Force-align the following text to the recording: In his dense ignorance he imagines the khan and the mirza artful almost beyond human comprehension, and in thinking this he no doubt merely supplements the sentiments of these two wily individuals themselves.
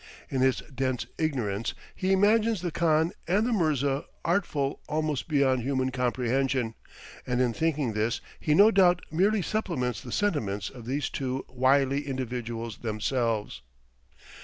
In 0.31 0.41
his 0.41 0.61
dense 0.73 1.05
ignorance 1.19 1.75
he 1.95 2.11
imagines 2.11 2.63
the 2.63 2.71
khan 2.71 3.11
and 3.27 3.45
the 3.45 3.53
mirza 3.53 4.05
artful 4.25 4.79
almost 4.89 5.27
beyond 5.27 5.61
human 5.61 5.91
comprehension, 5.91 6.73
and 7.27 7.39
in 7.39 7.53
thinking 7.53 7.93
this 7.93 8.19
he 8.39 8.55
no 8.55 8.71
doubt 8.71 9.03
merely 9.11 9.43
supplements 9.43 10.01
the 10.01 10.11
sentiments 10.11 10.71
of 10.71 10.87
these 10.87 11.07
two 11.07 11.45
wily 11.47 12.07
individuals 12.07 12.79
themselves. 12.79 13.61